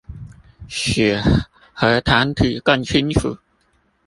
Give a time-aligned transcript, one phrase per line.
[0.67, 1.21] 使
[1.75, 3.37] 核糖體更清楚